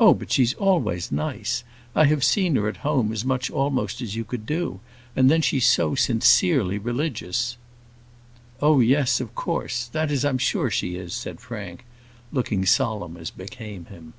[0.00, 1.62] "Oh, but she's always nice.
[1.94, 4.80] I have seen her at home as much almost as you could do;
[5.14, 7.56] and then she's so sincerely religious."
[8.60, 11.84] "Oh, yes, of course; that is, I am sure she is," said Frank,
[12.32, 14.14] looking solemn as became him.